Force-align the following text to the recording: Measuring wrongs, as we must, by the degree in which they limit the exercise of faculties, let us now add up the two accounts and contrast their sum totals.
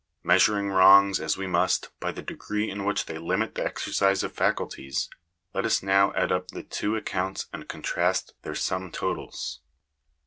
Measuring 0.23 0.71
wrongs, 0.71 1.19
as 1.19 1.37
we 1.37 1.45
must, 1.45 1.89
by 1.99 2.11
the 2.11 2.23
degree 2.23 2.67
in 2.71 2.85
which 2.85 3.05
they 3.05 3.19
limit 3.19 3.53
the 3.53 3.63
exercise 3.63 4.23
of 4.23 4.31
faculties, 4.33 5.11
let 5.53 5.63
us 5.63 5.83
now 5.83 6.11
add 6.13 6.31
up 6.31 6.47
the 6.47 6.63
two 6.63 6.95
accounts 6.95 7.45
and 7.53 7.69
contrast 7.69 8.33
their 8.41 8.55
sum 8.55 8.91
totals. 8.91 9.59